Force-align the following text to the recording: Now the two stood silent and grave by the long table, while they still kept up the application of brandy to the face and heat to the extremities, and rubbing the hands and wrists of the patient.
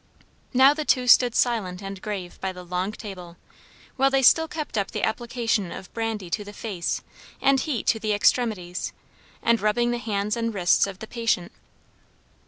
Now 0.51 0.73
the 0.73 0.83
two 0.83 1.05
stood 1.07 1.35
silent 1.35 1.83
and 1.83 2.01
grave 2.01 2.41
by 2.41 2.51
the 2.51 2.63
long 2.63 2.91
table, 2.91 3.37
while 3.97 4.09
they 4.09 4.23
still 4.23 4.47
kept 4.47 4.75
up 4.75 4.89
the 4.89 5.03
application 5.03 5.71
of 5.71 5.93
brandy 5.93 6.27
to 6.31 6.43
the 6.43 6.53
face 6.53 7.03
and 7.39 7.59
heat 7.59 7.85
to 7.85 7.99
the 7.99 8.11
extremities, 8.11 8.93
and 9.43 9.61
rubbing 9.61 9.91
the 9.91 9.99
hands 9.99 10.35
and 10.35 10.55
wrists 10.55 10.87
of 10.87 10.97
the 10.97 11.07
patient. 11.07 11.51